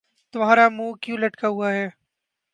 تمہارا 0.33 0.65
منہ 0.69 0.91
کیوں 1.01 1.17
لٹکا 1.17 1.47
ہوا 1.47 1.69
ہے 1.73 1.87